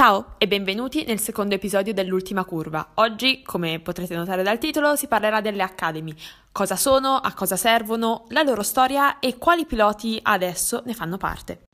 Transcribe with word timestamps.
Ciao 0.00 0.36
e 0.38 0.48
benvenuti 0.48 1.04
nel 1.04 1.20
secondo 1.20 1.54
episodio 1.54 1.92
dell'ultima 1.92 2.46
curva. 2.46 2.92
Oggi, 2.94 3.42
come 3.42 3.80
potrete 3.80 4.16
notare 4.16 4.42
dal 4.42 4.56
titolo, 4.56 4.96
si 4.96 5.08
parlerà 5.08 5.42
delle 5.42 5.62
Academy. 5.62 6.14
Cosa 6.50 6.74
sono, 6.74 7.16
a 7.16 7.34
cosa 7.34 7.56
servono, 7.56 8.24
la 8.30 8.40
loro 8.40 8.62
storia 8.62 9.18
e 9.18 9.36
quali 9.36 9.66
piloti 9.66 10.18
adesso 10.22 10.80
ne 10.86 10.94
fanno 10.94 11.18
parte. 11.18 11.64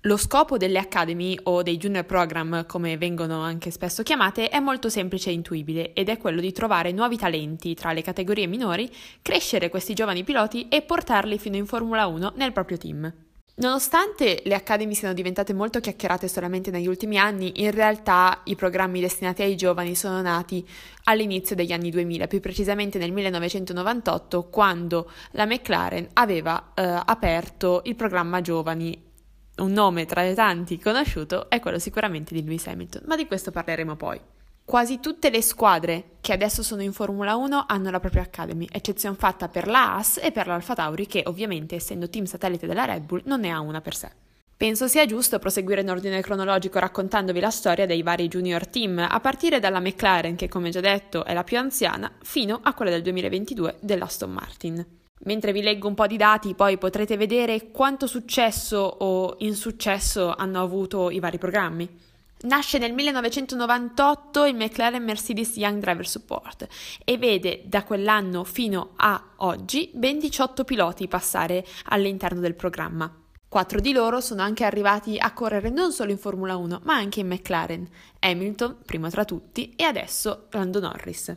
Lo 0.00 0.16
scopo 0.16 0.56
delle 0.56 0.80
Academy 0.80 1.38
o 1.44 1.62
dei 1.62 1.76
Junior 1.76 2.04
Program, 2.04 2.66
come 2.66 2.96
vengono 2.96 3.42
anche 3.42 3.70
spesso 3.70 4.02
chiamate, 4.02 4.48
è 4.48 4.58
molto 4.58 4.88
semplice 4.88 5.30
e 5.30 5.34
intuibile 5.34 5.92
ed 5.92 6.08
è 6.08 6.18
quello 6.18 6.40
di 6.40 6.50
trovare 6.50 6.90
nuovi 6.90 7.16
talenti 7.16 7.74
tra 7.74 7.92
le 7.92 8.02
categorie 8.02 8.48
minori, 8.48 8.92
crescere 9.22 9.68
questi 9.68 9.94
giovani 9.94 10.24
piloti 10.24 10.66
e 10.66 10.82
portarli 10.82 11.38
fino 11.38 11.54
in 11.54 11.66
Formula 11.66 12.08
1 12.08 12.32
nel 12.34 12.50
proprio 12.50 12.78
team. 12.78 13.25
Nonostante 13.58 14.42
le 14.44 14.54
Academy 14.54 14.92
siano 14.94 15.14
diventate 15.14 15.54
molto 15.54 15.80
chiacchierate 15.80 16.28
solamente 16.28 16.70
negli 16.70 16.86
ultimi 16.86 17.16
anni, 17.16 17.62
in 17.62 17.70
realtà 17.70 18.42
i 18.44 18.54
programmi 18.54 19.00
destinati 19.00 19.40
ai 19.40 19.56
giovani 19.56 19.94
sono 19.94 20.20
nati 20.20 20.66
all'inizio 21.04 21.56
degli 21.56 21.72
anni 21.72 21.88
2000, 21.88 22.26
più 22.26 22.40
precisamente 22.40 22.98
nel 22.98 23.12
1998, 23.12 24.48
quando 24.50 25.10
la 25.30 25.46
McLaren 25.46 26.08
aveva 26.12 26.72
eh, 26.74 26.82
aperto 26.82 27.80
il 27.84 27.94
programma 27.94 28.42
Giovani. 28.42 29.04
Un 29.56 29.72
nome 29.72 30.04
tra 30.04 30.22
i 30.22 30.34
tanti 30.34 30.78
conosciuto 30.78 31.48
è 31.48 31.58
quello 31.58 31.78
sicuramente 31.78 32.34
di 32.34 32.44
Lewis 32.44 32.66
Hamilton, 32.66 33.04
ma 33.06 33.16
di 33.16 33.26
questo 33.26 33.52
parleremo 33.52 33.96
poi. 33.96 34.20
Quasi 34.66 34.98
tutte 34.98 35.30
le 35.30 35.42
squadre 35.42 36.16
che 36.20 36.32
adesso 36.32 36.60
sono 36.60 36.82
in 36.82 36.92
Formula 36.92 37.36
1 37.36 37.66
hanno 37.68 37.88
la 37.88 38.00
propria 38.00 38.22
Academy, 38.22 38.66
eccezione 38.68 39.14
fatta 39.14 39.48
per 39.48 39.68
la 39.68 39.94
Haas 39.94 40.18
e 40.20 40.32
per 40.32 40.48
l'Alfa 40.48 40.74
Tauri 40.74 41.06
che 41.06 41.22
ovviamente 41.26 41.76
essendo 41.76 42.10
team 42.10 42.24
satellite 42.24 42.66
della 42.66 42.84
Red 42.84 43.04
Bull 43.04 43.22
non 43.26 43.38
ne 43.38 43.52
ha 43.52 43.60
una 43.60 43.80
per 43.80 43.94
sé. 43.94 44.10
Penso 44.56 44.88
sia 44.88 45.06
giusto 45.06 45.38
proseguire 45.38 45.82
in 45.82 45.90
ordine 45.90 46.20
cronologico 46.20 46.80
raccontandovi 46.80 47.38
la 47.38 47.50
storia 47.50 47.86
dei 47.86 48.02
vari 48.02 48.26
junior 48.26 48.66
team, 48.66 49.06
a 49.08 49.20
partire 49.20 49.60
dalla 49.60 49.78
McLaren 49.78 50.34
che 50.34 50.48
come 50.48 50.70
già 50.70 50.80
detto 50.80 51.24
è 51.24 51.32
la 51.32 51.44
più 51.44 51.58
anziana, 51.58 52.10
fino 52.22 52.58
a 52.60 52.74
quella 52.74 52.90
del 52.90 53.02
2022 53.02 53.76
dell'Aston 53.78 54.32
Martin. 54.32 54.84
Mentre 55.26 55.52
vi 55.52 55.62
leggo 55.62 55.86
un 55.86 55.94
po' 55.94 56.08
di 56.08 56.16
dati 56.16 56.56
poi 56.56 56.76
potrete 56.76 57.16
vedere 57.16 57.70
quanto 57.70 58.08
successo 58.08 58.78
o 58.78 59.36
insuccesso 59.38 60.34
hanno 60.34 60.60
avuto 60.60 61.08
i 61.10 61.20
vari 61.20 61.38
programmi. 61.38 62.14
Nasce 62.46 62.78
nel 62.78 62.92
1998 62.92 64.44
il 64.44 64.54
McLaren 64.54 65.02
Mercedes 65.02 65.56
Young 65.56 65.80
Driver 65.80 66.06
Support 66.06 66.68
e 67.04 67.18
vede 67.18 67.62
da 67.64 67.82
quell'anno 67.82 68.44
fino 68.44 68.92
a 68.94 69.20
oggi 69.38 69.90
ben 69.92 70.20
18 70.20 70.62
piloti 70.62 71.08
passare 71.08 71.66
all'interno 71.86 72.38
del 72.38 72.54
programma. 72.54 73.12
Quattro 73.48 73.80
di 73.80 73.92
loro 73.92 74.20
sono 74.20 74.42
anche 74.42 74.62
arrivati 74.62 75.18
a 75.18 75.32
correre 75.32 75.70
non 75.70 75.90
solo 75.90 76.12
in 76.12 76.18
Formula 76.18 76.56
1 76.56 76.82
ma 76.84 76.94
anche 76.94 77.18
in 77.18 77.26
McLaren, 77.26 77.88
Hamilton 78.20 78.76
primo 78.86 79.10
tra 79.10 79.24
tutti 79.24 79.74
e 79.74 79.82
adesso 79.82 80.46
Lando 80.50 80.78
Norris. 80.78 81.36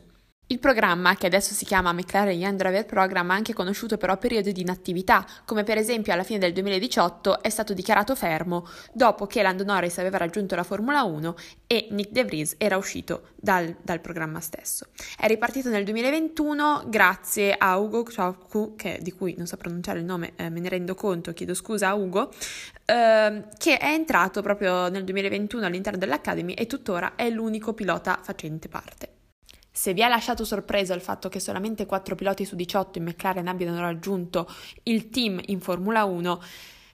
Il 0.50 0.58
programma, 0.58 1.14
che 1.14 1.26
adesso 1.26 1.54
si 1.54 1.64
chiama 1.64 1.92
McLaren 1.92 2.36
Young 2.36 2.58
Driver 2.58 2.84
Program, 2.84 3.30
ha 3.30 3.34
anche 3.34 3.52
conosciuto 3.52 3.96
però 3.96 4.16
periodi 4.16 4.50
di 4.50 4.62
inattività, 4.62 5.24
come 5.44 5.62
per 5.62 5.78
esempio 5.78 6.12
alla 6.12 6.24
fine 6.24 6.40
del 6.40 6.52
2018 6.52 7.40
è 7.40 7.48
stato 7.48 7.72
dichiarato 7.72 8.16
fermo 8.16 8.66
dopo 8.92 9.26
che 9.26 9.42
Lando 9.42 9.62
Norris 9.62 9.98
aveva 9.98 10.18
raggiunto 10.18 10.56
la 10.56 10.64
Formula 10.64 11.04
1 11.04 11.36
e 11.68 11.86
Nick 11.92 12.10
De 12.10 12.24
Vries 12.24 12.56
era 12.58 12.76
uscito 12.76 13.28
dal, 13.36 13.76
dal 13.80 14.00
programma 14.00 14.40
stesso. 14.40 14.86
È 15.16 15.28
ripartito 15.28 15.68
nel 15.68 15.84
2021 15.84 16.86
grazie 16.88 17.54
a 17.56 17.78
Ugo 17.78 18.02
Kchowku, 18.02 18.74
di 18.98 19.12
cui 19.12 19.36
non 19.36 19.46
so 19.46 19.56
pronunciare 19.56 20.00
il 20.00 20.04
nome, 20.04 20.32
eh, 20.34 20.50
me 20.50 20.58
ne 20.58 20.68
rendo 20.68 20.96
conto, 20.96 21.32
chiedo 21.32 21.54
scusa 21.54 21.90
a 21.90 21.94
Ugo, 21.94 22.32
eh, 22.86 23.44
che 23.56 23.78
è 23.78 23.92
entrato 23.92 24.42
proprio 24.42 24.88
nel 24.88 25.04
2021 25.04 25.64
all'interno 25.64 25.98
dell'Academy 26.00 26.54
e 26.54 26.66
tuttora 26.66 27.14
è 27.14 27.30
l'unico 27.30 27.72
pilota 27.72 28.18
facente 28.20 28.68
parte. 28.68 29.09
Se 29.80 29.94
vi 29.94 30.02
ha 30.02 30.08
lasciato 30.08 30.44
sorpreso 30.44 30.92
il 30.92 31.00
fatto 31.00 31.30
che 31.30 31.40
solamente 31.40 31.86
4 31.86 32.14
piloti 32.14 32.44
su 32.44 32.54
18 32.54 32.98
in 32.98 33.04
McLaren 33.04 33.48
abbiano 33.48 33.80
raggiunto 33.80 34.46
il 34.82 35.08
team 35.08 35.40
in 35.46 35.58
Formula 35.58 36.04
1, 36.04 36.42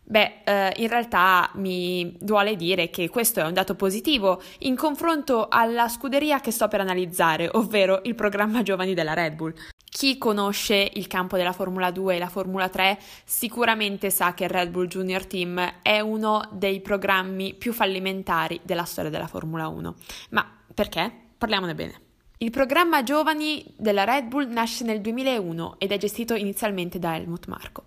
Beh, 0.04 0.42
eh, 0.44 0.72
in 0.76 0.86
realtà 0.86 1.50
mi 1.54 2.16
duole 2.20 2.54
dire 2.54 2.88
che 2.88 3.08
questo 3.08 3.40
è 3.40 3.42
un 3.42 3.54
dato 3.54 3.74
positivo 3.74 4.40
in 4.60 4.76
confronto 4.76 5.48
alla 5.48 5.88
scuderia 5.88 6.38
che 6.38 6.52
sto 6.52 6.68
per 6.68 6.80
analizzare, 6.80 7.48
ovvero 7.54 8.02
il 8.04 8.14
programma 8.14 8.62
giovani 8.62 8.94
della 8.94 9.14
Red 9.14 9.34
Bull. 9.34 9.54
Chi 9.84 10.16
conosce 10.16 10.88
il 10.94 11.08
campo 11.08 11.36
della 11.36 11.52
Formula 11.52 11.90
2 11.90 12.14
e 12.14 12.18
la 12.20 12.28
Formula 12.28 12.68
3 12.68 13.00
sicuramente 13.24 14.10
sa 14.10 14.32
che 14.32 14.44
il 14.44 14.50
Red 14.50 14.70
Bull 14.70 14.86
Junior 14.86 15.26
Team 15.26 15.80
è 15.82 15.98
uno 15.98 16.48
dei 16.52 16.80
programmi 16.80 17.52
più 17.54 17.72
fallimentari 17.72 18.60
della 18.62 18.84
storia 18.84 19.10
della 19.10 19.26
Formula 19.26 19.66
1. 19.66 19.94
Ma 20.30 20.48
perché? 20.72 21.12
Parliamone 21.36 21.74
bene. 21.74 22.05
Il 22.38 22.50
programma 22.50 23.02
Giovani 23.02 23.64
della 23.78 24.04
Red 24.04 24.26
Bull 24.26 24.50
nasce 24.50 24.84
nel 24.84 25.00
2001 25.00 25.76
ed 25.78 25.90
è 25.90 25.96
gestito 25.96 26.34
inizialmente 26.34 26.98
da 26.98 27.16
Helmut 27.16 27.46
Marko. 27.46 27.84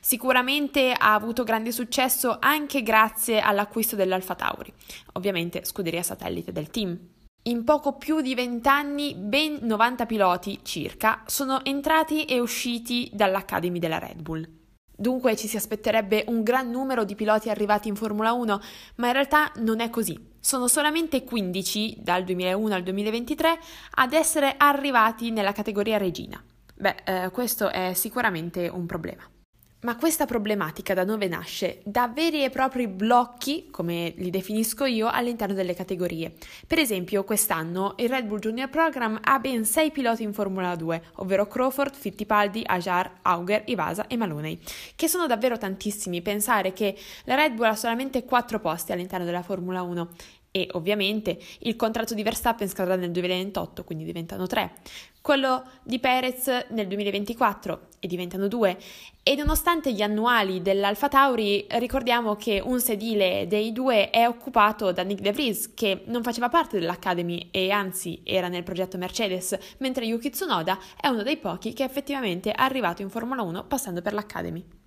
Sicuramente 0.00 0.92
ha 0.92 1.14
avuto 1.14 1.44
grande 1.44 1.70
successo 1.70 2.38
anche 2.40 2.82
grazie 2.82 3.38
all'acquisto 3.38 3.94
dell'Alfa 3.94 4.34
Tauri, 4.34 4.72
ovviamente 5.12 5.64
scuderia 5.64 6.02
satellite 6.02 6.50
del 6.50 6.68
team. 6.70 6.98
In 7.44 7.62
poco 7.62 7.92
più 7.96 8.20
di 8.20 8.34
vent'anni 8.34 9.14
ben 9.14 9.58
90 9.60 10.04
piloti 10.06 10.58
circa 10.64 11.22
sono 11.26 11.64
entrati 11.64 12.24
e 12.24 12.40
usciti 12.40 13.08
dall'Academy 13.12 13.78
della 13.78 14.00
Red 14.00 14.20
Bull. 14.20 14.61
Dunque 15.02 15.34
ci 15.34 15.48
si 15.48 15.56
aspetterebbe 15.56 16.22
un 16.28 16.44
gran 16.44 16.70
numero 16.70 17.02
di 17.02 17.16
piloti 17.16 17.50
arrivati 17.50 17.88
in 17.88 17.96
Formula 17.96 18.32
1, 18.34 18.60
ma 18.96 19.08
in 19.08 19.12
realtà 19.12 19.50
non 19.56 19.80
è 19.80 19.90
così. 19.90 20.16
Sono 20.38 20.68
solamente 20.68 21.24
15 21.24 21.98
dal 21.98 22.22
2001 22.22 22.72
al 22.72 22.84
2023 22.84 23.58
ad 23.96 24.12
essere 24.12 24.54
arrivati 24.56 25.32
nella 25.32 25.50
categoria 25.50 25.96
regina. 25.96 26.40
Beh, 26.76 26.94
eh, 27.04 27.30
questo 27.30 27.68
è 27.68 27.94
sicuramente 27.94 28.68
un 28.68 28.86
problema. 28.86 29.28
Ma 29.82 29.96
questa 29.96 30.26
problematica 30.26 30.94
da 30.94 31.04
dove 31.04 31.26
nasce? 31.26 31.80
Da 31.84 32.06
veri 32.06 32.44
e 32.44 32.50
propri 32.50 32.86
blocchi, 32.86 33.66
come 33.68 34.14
li 34.16 34.30
definisco 34.30 34.84
io, 34.84 35.08
all'interno 35.08 35.54
delle 35.54 35.74
categorie. 35.74 36.34
Per 36.68 36.78
esempio, 36.78 37.24
quest'anno 37.24 37.94
il 37.96 38.08
Red 38.08 38.26
Bull 38.26 38.38
Junior 38.38 38.68
Program 38.68 39.18
ha 39.20 39.40
ben 39.40 39.64
6 39.64 39.90
piloti 39.90 40.22
in 40.22 40.32
Formula 40.32 40.76
2, 40.76 41.02
ovvero 41.16 41.48
Crawford, 41.48 41.96
Fittipaldi, 41.96 42.62
Ajar, 42.64 43.10
Auger, 43.22 43.64
Ivasa 43.66 44.06
e 44.06 44.16
Maloney, 44.16 44.60
che 44.94 45.08
sono 45.08 45.26
davvero 45.26 45.58
tantissimi. 45.58 46.22
Pensare 46.22 46.72
che 46.72 46.96
la 47.24 47.34
Red 47.34 47.54
Bull 47.54 47.66
ha 47.66 47.74
solamente 47.74 48.24
4 48.24 48.60
posti 48.60 48.92
all'interno 48.92 49.24
della 49.24 49.42
Formula 49.42 49.82
1 49.82 50.10
e 50.52 50.68
ovviamente 50.72 51.38
il 51.60 51.74
contratto 51.74 52.14
di 52.14 52.22
Verstappen 52.22 52.68
scadrà 52.68 52.94
nel 52.94 53.10
2028, 53.10 53.82
quindi 53.82 54.04
diventano 54.04 54.46
3 54.46 54.72
quello 55.22 55.64
di 55.82 55.98
Perez 56.00 56.66
nel 56.70 56.88
2024 56.88 57.88
e 58.00 58.06
diventano 58.08 58.48
due. 58.48 58.76
E 59.22 59.36
nonostante 59.36 59.92
gli 59.92 60.02
annuali 60.02 60.60
dell'Alfa 60.60 61.08
Tauri, 61.08 61.64
ricordiamo 61.70 62.34
che 62.34 62.60
un 62.62 62.80
sedile 62.80 63.46
dei 63.46 63.72
due 63.72 64.10
è 64.10 64.26
occupato 64.26 64.90
da 64.90 65.02
Nick 65.04 65.22
De 65.22 65.32
Vries, 65.32 65.72
che 65.74 66.02
non 66.06 66.24
faceva 66.24 66.48
parte 66.48 66.78
dell'Academy 66.78 67.48
e 67.52 67.70
anzi 67.70 68.20
era 68.24 68.48
nel 68.48 68.64
progetto 68.64 68.98
Mercedes, 68.98 69.56
mentre 69.78 70.04
Yuki 70.04 70.30
Tsunoda 70.30 70.76
è 71.00 71.06
uno 71.06 71.22
dei 71.22 71.36
pochi 71.36 71.72
che 71.72 71.84
effettivamente 71.84 72.50
è 72.50 72.60
arrivato 72.60 73.00
in 73.00 73.08
Formula 73.08 73.42
1 73.42 73.64
passando 73.66 74.02
per 74.02 74.12
l'Academy. 74.12 74.81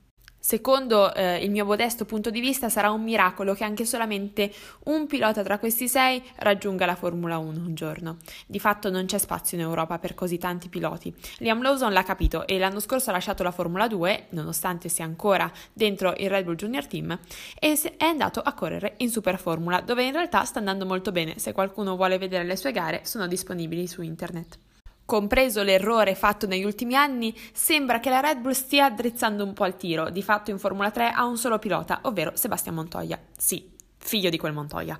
Secondo 0.46 1.12
eh, 1.16 1.44
il 1.44 1.50
mio 1.50 1.66
modesto 1.66 2.06
punto 2.06 2.30
di 2.30 2.40
vista 2.40 2.70
sarà 2.70 2.92
un 2.92 3.02
miracolo 3.02 3.56
che 3.56 3.64
anche 3.64 3.84
solamente 3.84 4.54
un 4.84 5.08
pilota 5.08 5.42
tra 5.42 5.58
questi 5.58 5.88
sei 5.88 6.22
raggiunga 6.36 6.86
la 6.86 6.94
Formula 6.94 7.40
1 7.40 7.66
un 7.66 7.74
giorno. 7.74 8.18
Di 8.46 8.60
fatto 8.60 8.92
non 8.92 9.06
c'è 9.08 9.18
spazio 9.18 9.58
in 9.58 9.64
Europa 9.64 9.98
per 9.98 10.14
così 10.14 10.38
tanti 10.38 10.70
piloti. 10.70 11.12
Liam 11.40 11.64
Lawson 11.64 11.92
l'ha 11.92 12.04
capito 12.04 12.46
e 12.46 12.60
l'anno 12.60 12.80
scorso 12.80 13.10
ha 13.10 13.14
lasciato 13.14 13.42
la 13.42 13.50
Formula 13.50 13.88
2, 13.88 14.28
nonostante 14.30 14.88
sia 14.88 15.04
ancora 15.04 15.52
dentro 15.74 16.14
il 16.16 16.30
Red 16.30 16.46
Bull 16.46 16.54
Junior 16.54 16.86
Team, 16.86 17.18
e 17.58 17.80
è 17.98 18.06
andato 18.06 18.40
a 18.40 18.54
correre 18.54 18.94
in 18.98 19.10
Super 19.10 19.40
Formula, 19.40 19.82
dove 19.82 20.04
in 20.04 20.12
realtà 20.12 20.44
sta 20.44 20.60
andando 20.60 20.86
molto 20.86 21.12
bene. 21.12 21.40
Se 21.40 21.54
qualcuno 21.54 21.96
vuole 21.96 22.20
vedere 22.20 22.44
le 22.44 22.56
sue 22.56 22.72
gare, 22.72 23.02
sono 23.03 23.26
disponibili 23.26 23.88
su 23.88 24.03
internet. 24.03 24.59
Compreso 25.05 25.61
l'errore 25.61 26.16
fatto 26.16 26.47
negli 26.47 26.63
ultimi 26.63 26.96
anni, 26.96 27.37
sembra 27.53 27.99
che 27.99 28.09
la 28.09 28.22
Red 28.22 28.40
Bull 28.40 28.53
stia 28.53 28.85
addrizzando 28.85 29.43
un 29.43 29.53
po' 29.53 29.67
il 29.67 29.75
tiro. 29.75 30.09
Di 30.09 30.23
fatto 30.23 30.49
in 30.49 30.57
Formula 30.57 30.90
3 30.90 31.11
ha 31.11 31.25
un 31.25 31.37
solo 31.37 31.59
pilota, 31.59 31.99
ovvero 32.03 32.31
Sebastian 32.34 32.73
Montoya. 32.73 33.19
Sì, 33.37 33.72
figlio 33.97 34.31
di 34.31 34.37
quel 34.37 34.53
Montoya. 34.53 34.99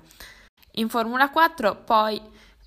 In 0.74 0.88
Formula 0.88 1.28
4 1.30 1.82
poi 1.84 2.20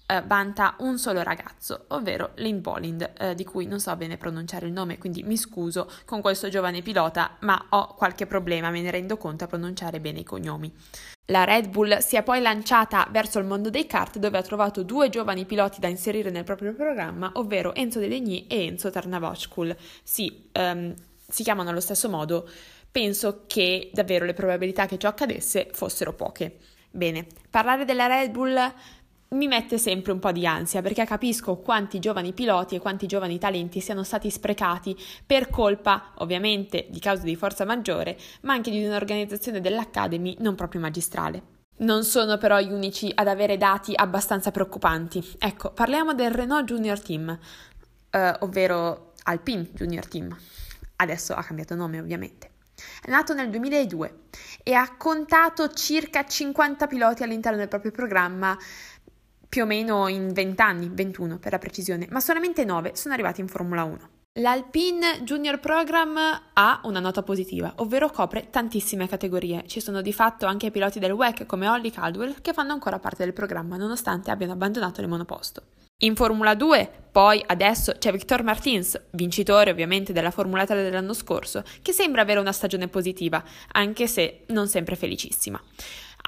eh, 0.10 0.24
vanta 0.26 0.76
un 0.80 0.98
solo 0.98 1.22
ragazzo, 1.22 1.86
ovvero 1.90 2.32
Lynn 2.36 2.62
Bollind, 2.62 3.12
eh, 3.18 3.36
di 3.36 3.44
cui 3.44 3.68
non 3.68 3.80
so 3.80 3.96
bene 3.96 4.18
pronunciare 4.18 4.66
il 4.66 4.72
nome, 4.72 4.98
quindi 4.98 5.22
mi 5.22 5.38
scuso 5.38 5.88
con 6.06 6.20
questo 6.22 6.50
giovane 6.50 6.82
pilota, 6.82 7.38
ma 7.42 7.68
ho 7.70 7.94
qualche 7.94 8.26
problema, 8.26 8.72
me 8.72 8.82
ne 8.82 8.90
rendo 8.90 9.18
conto, 9.18 9.44
a 9.44 9.48
pronunciare 9.48 10.00
bene 10.00 10.22
i 10.22 10.24
cognomi. 10.24 10.74
La 11.26 11.44
Red 11.44 11.70
Bull 11.70 12.00
si 12.00 12.16
è 12.16 12.24
poi 12.24 12.42
lanciata 12.42 13.08
verso 13.12 13.38
il 13.38 13.46
mondo 13.46 13.70
dei 13.70 13.86
kart 13.86 14.18
dove 14.18 14.40
ha 14.40 14.42
trovato 14.42 14.82
due 14.82 15.10
giovani 15.10 15.46
piloti 15.46 15.80
da 15.80 15.88
inserire 15.88 16.32
nel 16.32 16.44
proprio 16.44 16.74
programma, 16.74 17.30
ovvero 17.36 17.76
Enzo 17.76 18.00
De 18.00 18.08
Degni 18.08 18.48
e 18.48 18.66
Enzo 18.66 18.90
Tarnavoskul. 18.90 19.76
Sì, 20.02 20.50
um, 20.54 20.92
si 21.28 21.44
chiamano 21.44 21.70
allo 21.70 21.82
stesso 21.82 22.10
modo. 22.10 22.50
Penso 22.92 23.44
che 23.46 23.92
davvero 23.94 24.26
le 24.26 24.34
probabilità 24.34 24.88
che 24.88 24.98
ciò 24.98 25.10
accadesse 25.10 25.70
fossero 25.72 26.14
poche. 26.14 26.58
Bene, 26.90 27.28
parlare 27.52 27.86
della 27.86 28.08
Red 28.08 28.32
Bull 28.32 28.74
mi 29.30 29.48
mette 29.48 29.78
sempre 29.78 30.12
un 30.12 30.20
po' 30.20 30.32
di 30.32 30.48
ansia 30.48 30.82
perché 30.82 31.06
capisco 31.06 31.58
quanti 31.58 32.00
giovani 32.00 32.34
piloti 32.34 32.76
e 32.76 32.80
quanti 32.80 33.06
giovani 33.06 33.38
talenti 33.38 33.80
siano 33.80 34.04
stati 34.04 34.30
sprecati 34.30 34.98
per 35.26 35.50
colpa, 35.50 36.14
ovviamente, 36.18 36.88
di 36.90 37.00
cause 37.00 37.24
di 37.24 37.36
forza 37.36 37.66
maggiore, 37.66 38.18
ma 38.42 38.54
anche 38.54 38.72
di 38.72 38.84
un'organizzazione 38.84 39.62
dell'Academy 39.62 40.38
non 40.40 40.56
proprio 40.56 40.82
magistrale. 40.82 41.58
Non 41.80 42.04
sono 42.04 42.38
però 42.38 42.60
gli 42.60 42.72
unici 42.72 43.12
ad 43.14 43.28
avere 43.28 43.58
dati 43.58 43.94
abbastanza 43.96 44.52
preoccupanti. 44.52 45.36
Ecco, 45.38 45.72
parliamo 45.72 46.14
del 46.14 46.32
Renault 46.32 46.66
Junior 46.66 47.00
Team, 47.00 47.38
eh, 48.10 48.36
ovvero 48.40 49.14
Alpine 49.24 49.70
Junior 49.74 50.06
Team. 50.08 50.36
Adesso 50.98 51.34
ha 51.34 51.44
cambiato 51.44 51.76
nome, 51.76 52.00
ovviamente. 52.00 52.50
È 53.02 53.10
nato 53.10 53.34
nel 53.34 53.50
2002 53.50 54.14
e 54.64 54.74
ha 54.74 54.96
contato 54.98 55.70
circa 55.70 56.26
50 56.26 56.88
piloti 56.88 57.24
all'interno 57.24 57.58
del 57.58 57.68
proprio 57.68 57.92
programma 57.92 58.58
più 59.50 59.64
o 59.64 59.66
meno 59.66 60.08
in 60.08 60.32
20 60.32 60.62
anni, 60.62 60.90
21 60.94 61.40
per 61.40 61.52
la 61.52 61.58
precisione, 61.58 62.08
ma 62.12 62.20
solamente 62.20 62.64
9 62.64 62.92
sono 62.94 63.16
arrivati 63.16 63.42
in 63.42 63.48
Formula 63.48 63.84
1. 63.84 64.10
L'Alpine 64.34 65.24
Junior 65.24 65.60
Program 65.60 66.18
ha 66.54 66.82
una 66.84 67.00
nota 67.00 67.24
positiva, 67.24 67.74
ovvero 67.78 68.12
copre 68.12 68.50
tantissime 68.52 69.08
categorie. 69.08 69.64
Ci 69.66 69.82
sono 69.82 70.02
di 70.02 70.14
fatto 70.14 70.46
anche 70.46 70.70
piloti 70.70 71.00
del 71.00 71.12
WEC 71.12 71.48
come 71.48 71.68
Holly 71.68 71.90
Caldwell 71.90 72.40
che 72.40 72.54
fanno 72.54 72.72
ancora 72.72 73.00
parte 73.00 73.24
del 73.24 73.34
programma 73.34 73.76
nonostante 73.76 74.30
abbiano 74.30 74.54
abbandonato 74.54 75.02
il 75.02 75.08
monoposto. 75.08 75.64
In 76.02 76.16
Formula 76.16 76.54
2, 76.54 77.08
poi 77.12 77.44
adesso 77.46 77.94
c'è 77.98 78.14
Victor 78.14 78.44
Martins, 78.44 79.02
vincitore 79.12 79.72
ovviamente 79.72 80.14
della 80.14 80.32
Formula 80.32 80.66
3 80.66 80.84
dell'anno 80.84 81.12
scorso, 81.12 81.62
che 81.82 81.92
sembra 81.92 82.22
avere 82.22 82.40
una 82.40 82.54
stagione 82.54 82.88
positiva, 82.88 83.44
anche 83.74 84.08
se 84.08 84.46
non 84.48 84.70
sempre 84.70 84.96
felicissima. 84.96 85.62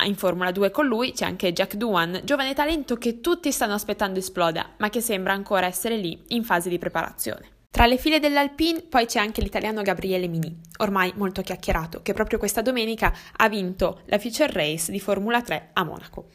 In 0.03 0.15
Formula 0.15 0.51
2 0.51 0.71
con 0.71 0.88
lui 0.88 1.12
c'è 1.12 1.25
anche 1.25 1.53
Jack 1.53 1.75
Duan, 1.75 2.21
giovane 2.24 2.56
talento 2.56 2.95
che 2.95 3.21
tutti 3.21 3.51
stanno 3.51 3.74
aspettando 3.74 4.18
esploda, 4.18 4.71
ma 4.77 4.89
che 4.89 5.00
sembra 5.00 5.33
ancora 5.33 5.68
essere 5.68 5.95
lì 5.95 6.19
in 6.30 6.44
fase 6.44 6.69
di 6.69 6.80
preparazione. 6.80 7.50
Tra 7.69 7.86
le 7.86 7.98
file 7.98 8.19
dell'Alpine 8.19 8.81
poi 8.81 9.06
c'è 9.06 9.19
anche 9.19 9.42
l'italiano 9.42 9.81
Gabriele 9.81 10.27
Mini, 10.27 10.59
ormai 10.80 11.13
molto 11.15 11.42
chiacchierato, 11.42 12.01
che 12.01 12.13
proprio 12.13 12.39
questa 12.39 12.62
domenica 12.62 13.13
ha 13.38 13.48
vinto 13.48 14.01
la 14.06 14.18
Future 14.18 14.51
Race 14.51 14.92
di 14.92 15.00
Formula 15.00 15.42
3 15.42 15.69
a 15.74 15.83
Monaco. 15.83 16.30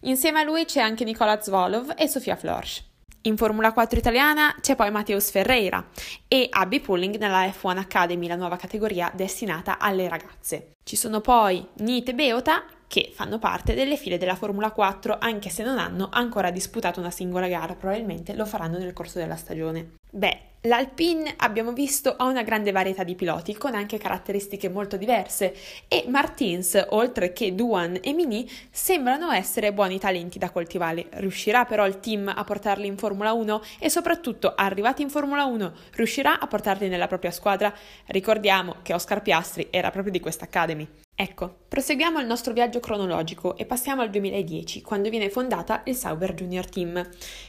Insieme 0.00 0.40
a 0.40 0.44
lui 0.44 0.64
c'è 0.64 0.80
anche 0.80 1.04
Nicola 1.04 1.40
Zvolov 1.40 1.94
e 1.96 2.08
Sofia 2.08 2.36
Florsch. 2.36 2.90
In 3.22 3.36
Formula 3.36 3.72
4 3.72 4.00
italiana 4.00 4.56
c'è 4.60 4.74
poi 4.74 4.90
Matteus 4.90 5.30
Ferreira 5.30 5.86
e 6.26 6.48
Abby 6.50 6.80
Pulling 6.80 7.16
nella 7.18 7.46
F1 7.46 7.78
Academy, 7.78 8.26
la 8.26 8.34
nuova 8.34 8.56
categoria 8.56 9.12
destinata 9.14 9.78
alle 9.78 10.08
ragazze. 10.08 10.72
Ci 10.82 10.96
sono 10.96 11.20
poi 11.20 11.64
Nite 11.74 12.14
Beota 12.14 12.64
che 12.92 13.10
fanno 13.10 13.38
parte 13.38 13.72
delle 13.72 13.96
file 13.96 14.18
della 14.18 14.34
Formula 14.34 14.70
4 14.70 15.16
anche 15.18 15.48
se 15.48 15.62
non 15.62 15.78
hanno 15.78 16.10
ancora 16.12 16.50
disputato 16.50 17.00
una 17.00 17.10
singola 17.10 17.48
gara, 17.48 17.74
probabilmente 17.74 18.34
lo 18.34 18.44
faranno 18.44 18.76
nel 18.76 18.92
corso 18.92 19.18
della 19.18 19.36
stagione. 19.36 19.92
Beh, 20.10 20.40
l'Alpine 20.64 21.32
abbiamo 21.38 21.72
visto 21.72 22.14
ha 22.14 22.26
una 22.26 22.42
grande 22.42 22.70
varietà 22.70 23.02
di 23.02 23.14
piloti 23.14 23.56
con 23.56 23.74
anche 23.74 23.96
caratteristiche 23.96 24.68
molto 24.68 24.98
diverse 24.98 25.54
e 25.88 26.04
Martins, 26.08 26.88
oltre 26.90 27.32
che 27.32 27.54
Duan 27.54 27.98
e 28.02 28.12
Mini, 28.12 28.46
sembrano 28.70 29.30
essere 29.30 29.72
buoni 29.72 29.98
talenti 29.98 30.38
da 30.38 30.50
coltivare. 30.50 31.06
Riuscirà 31.12 31.64
però 31.64 31.86
il 31.86 31.98
team 31.98 32.28
a 32.28 32.44
portarli 32.44 32.86
in 32.86 32.98
Formula 32.98 33.32
1 33.32 33.62
e 33.78 33.88
soprattutto 33.88 34.52
arrivati 34.54 35.00
in 35.00 35.08
Formula 35.08 35.44
1 35.44 35.72
riuscirà 35.94 36.38
a 36.38 36.46
portarli 36.46 36.88
nella 36.88 37.06
propria 37.06 37.30
squadra? 37.30 37.72
Ricordiamo 38.08 38.76
che 38.82 38.92
Oscar 38.92 39.22
Piastri 39.22 39.68
era 39.70 39.90
proprio 39.90 40.12
di 40.12 40.20
questa 40.20 40.44
Academy. 40.44 40.86
Ecco, 41.14 41.58
proseguiamo 41.68 42.18
il 42.20 42.26
nostro 42.26 42.52
viaggio 42.52 42.80
cronologico 42.80 43.56
e 43.56 43.64
passiamo 43.66 44.02
al 44.02 44.10
2010, 44.10 44.82
quando 44.82 45.08
viene 45.08 45.30
fondata 45.30 45.82
il 45.84 45.94
Sauber 45.94 46.34
Junior 46.34 46.68
Team, 46.68 47.08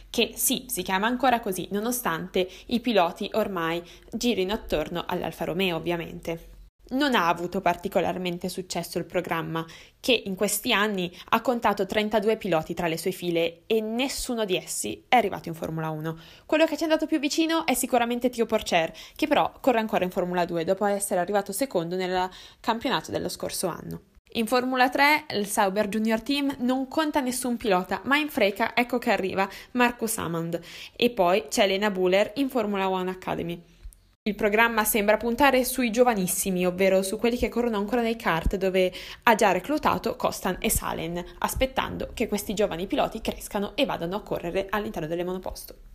che 0.09 0.33
sì, 0.35 0.65
si 0.67 0.83
chiama 0.83 1.07
ancora 1.07 1.39
così, 1.39 1.67
nonostante 1.71 2.47
i 2.67 2.81
piloti 2.81 3.29
ormai 3.33 3.81
girino 4.11 4.53
attorno 4.53 5.05
all'Alfa 5.07 5.45
Romeo, 5.45 5.77
ovviamente 5.77 6.52
non 6.93 7.15
ha 7.15 7.27
avuto 7.27 7.61
particolarmente 7.61 8.49
successo 8.49 8.97
il 8.97 9.05
programma, 9.05 9.65
che 9.99 10.23
in 10.25 10.35
questi 10.35 10.73
anni 10.73 11.15
ha 11.29 11.41
contato 11.41 11.85
32 11.85 12.37
piloti 12.37 12.73
tra 12.73 12.87
le 12.87 12.97
sue 12.97 13.11
file 13.11 13.63
e 13.67 13.81
nessuno 13.81 14.45
di 14.45 14.55
essi 14.55 15.05
è 15.07 15.15
arrivato 15.15 15.49
in 15.49 15.55
Formula 15.55 15.89
1. 15.89 16.17
Quello 16.45 16.65
che 16.65 16.75
ci 16.75 16.81
è 16.81 16.83
andato 16.83 17.05
più 17.05 17.19
vicino 17.19 17.65
è 17.65 17.73
sicuramente 17.73 18.29
Tio 18.29 18.45
Porcher, 18.45 18.91
che 19.15 19.27
però 19.27 19.51
corre 19.59 19.79
ancora 19.79 20.03
in 20.03 20.11
Formula 20.11 20.45
2 20.45 20.63
dopo 20.63 20.85
essere 20.85 21.19
arrivato 21.19 21.51
secondo 21.51 21.95
nel 21.95 22.29
campionato 22.59 23.11
dello 23.11 23.29
scorso 23.29 23.67
anno. 23.67 24.01
In 24.35 24.47
Formula 24.47 24.89
3 24.89 25.25
il 25.35 25.45
Sauber 25.45 25.87
Junior 25.87 26.19
Team 26.21 26.55
non 26.59 26.87
conta 26.87 27.19
nessun 27.19 27.55
pilota, 27.55 28.01
ma 28.05 28.17
in 28.17 28.29
freca 28.29 28.75
ecco 28.75 28.97
che 28.97 29.11
arriva 29.11 29.47
Marcus 29.73 30.17
Hammond 30.17 30.59
e 30.95 31.11
poi 31.11 31.45
c'è 31.49 31.67
Lena 31.67 31.91
Buller 31.91 32.31
in 32.35 32.49
Formula 32.49 32.87
1 32.87 33.11
Academy. 33.11 33.61
Il 34.25 34.35
programma 34.35 34.85
sembra 34.85 35.17
puntare 35.17 35.65
sui 35.65 35.91
giovanissimi, 35.91 36.65
ovvero 36.65 37.01
su 37.01 37.17
quelli 37.17 37.35
che 37.35 37.49
corrono 37.49 37.75
ancora 37.75 38.01
nei 38.01 38.15
kart, 38.15 38.55
dove 38.55 38.89
ha 39.23 39.35
già 39.35 39.51
reclutato 39.51 40.15
Costan 40.15 40.55
e 40.59 40.69
Salen, 40.69 41.21
aspettando 41.39 42.11
che 42.13 42.29
questi 42.29 42.53
giovani 42.53 42.87
piloti 42.87 43.19
crescano 43.19 43.75
e 43.75 43.83
vadano 43.83 44.15
a 44.15 44.21
correre 44.21 44.67
all'interno 44.69 45.09
delle 45.09 45.25
monoposto. 45.25 45.92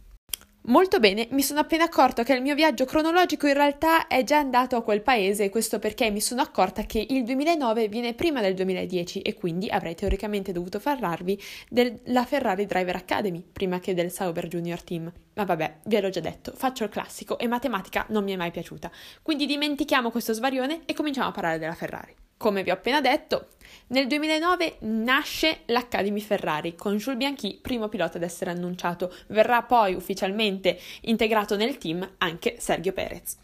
Molto 0.69 0.99
bene, 0.99 1.29
mi 1.31 1.41
sono 1.41 1.61
appena 1.61 1.85
accorto 1.85 2.23
che 2.23 2.35
il 2.35 2.43
mio 2.43 2.55
viaggio 2.55 2.85
cronologico 2.85 3.47
in 3.47 3.55
realtà 3.55 4.06
è 4.06 4.23
già 4.23 4.37
andato 4.37 4.76
a 4.76 4.82
quel 4.82 5.00
paese, 5.00 5.49
questo 5.49 5.79
perché 5.79 6.11
mi 6.11 6.20
sono 6.20 6.43
accorta 6.43 6.82
che 6.82 7.06
il 7.09 7.25
2009 7.25 7.88
viene 7.88 8.12
prima 8.12 8.43
del 8.43 8.53
2010 8.53 9.23
e 9.23 9.32
quindi 9.32 9.70
avrei 9.70 9.94
teoricamente 9.94 10.53
dovuto 10.53 10.79
parlarvi 10.79 11.43
della 11.70 12.26
Ferrari 12.26 12.67
Driver 12.67 12.97
Academy 12.97 13.43
prima 13.50 13.81
che 13.81 13.94
del 13.94 14.12
Sauber 14.12 14.47
Junior 14.47 14.82
Team. 14.82 15.11
Ma 15.37 15.44
vabbè, 15.44 15.76
ve 15.85 16.00
l'ho 16.03 16.11
già 16.11 16.20
detto, 16.20 16.53
faccio 16.55 16.85
il 16.85 16.91
classico 16.91 17.38
e 17.38 17.47
matematica 17.47 18.05
non 18.11 18.23
mi 18.23 18.32
è 18.32 18.37
mai 18.37 18.50
piaciuta. 18.50 18.91
Quindi 19.23 19.47
dimentichiamo 19.47 20.11
questo 20.11 20.35
svarione 20.35 20.82
e 20.85 20.93
cominciamo 20.93 21.29
a 21.29 21.32
parlare 21.32 21.59
della 21.59 21.75
Ferrari. 21.75 22.14
Come 22.38 22.62
vi 22.62 22.70
ho 22.70 22.75
appena 22.75 23.00
detto, 23.00 23.49
nel 23.88 24.06
2009 24.06 24.76
nasce 24.82 25.62
l'Academy 25.67 26.20
Ferrari 26.20 26.76
con 26.76 26.96
Jules 26.96 27.19
Bianchi, 27.19 27.58
primo 27.61 27.88
pilota 27.88 28.17
ad 28.17 28.23
essere 28.23 28.52
annunciato. 28.52 29.12
Verrà 29.26 29.64
poi 29.64 29.94
ufficialmente 29.94 30.79
integrato 31.02 31.56
nel 31.56 31.79
team 31.79 32.08
anche 32.19 32.55
Sergio 32.61 32.93
Perez. 32.93 33.37